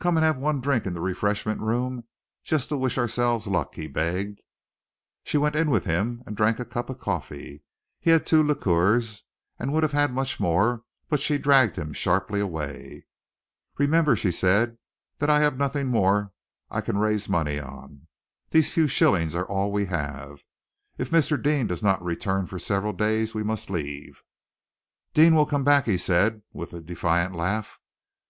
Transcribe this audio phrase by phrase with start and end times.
[0.00, 2.04] "Come and have one drink in the refreshment room,
[2.44, 4.42] just to wish ourselves luck," he begged.
[5.24, 7.62] She went in with him and drank a cup of coffee.
[7.98, 9.24] He had two liqueurs,
[9.58, 13.06] and would have had more, but she dragged him sharply away.
[13.78, 14.76] "Remember," she said,
[15.20, 16.32] "that I have nothing more
[16.70, 18.08] I can raise money on.
[18.50, 20.42] These few shillings are all we have.
[20.98, 21.42] If Mr.
[21.42, 24.22] Deane does not return for several days, we must leave."
[25.14, 27.80] "Deane will come back," he said, with a defiant laugh.